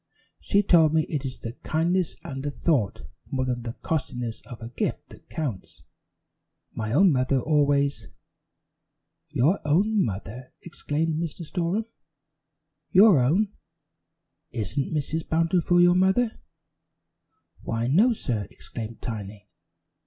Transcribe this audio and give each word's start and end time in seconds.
"She 0.39 0.63
told 0.63 0.95
me 0.95 1.03
it 1.09 1.25
is 1.25 1.37
the 1.41 1.53
kindness 1.61 2.15
and 2.23 2.41
the 2.41 2.49
thought 2.49 3.03
more 3.29 3.45
than 3.45 3.61
the 3.61 3.73
costliness 3.83 4.41
of 4.47 4.59
a 4.59 4.69
gift 4.69 5.09
that 5.09 5.29
counts. 5.29 5.83
My 6.73 6.91
own 6.91 7.11
mother 7.11 7.39
always" 7.39 8.07
"Your 9.35 9.59
own 9.63 10.03
mother!" 10.03 10.53
exclaimed 10.63 11.19
Mr. 11.21 11.45
Storem. 11.45 11.85
"Your 12.89 13.19
own! 13.23 13.49
Isn't 14.49 14.91
Mrs. 14.91 15.29
Bountiful 15.29 15.79
your 15.79 15.93
mother?" 15.93 16.39
"Why, 17.61 17.85
no, 17.85 18.11
sir," 18.11 18.47
exclaimed 18.49 19.03
Tiny. 19.03 19.49